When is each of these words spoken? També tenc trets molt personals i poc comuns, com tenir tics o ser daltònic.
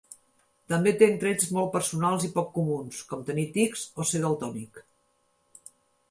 També 0.71 0.91
tenc 1.01 1.19
trets 1.23 1.49
molt 1.57 1.67
personals 1.75 2.23
i 2.27 2.31
poc 2.37 2.49
comuns, 2.55 3.01
com 3.11 3.21
tenir 3.27 3.43
tics 3.57 3.83
o 4.01 4.07
ser 4.13 4.23
daltònic. 4.23 4.81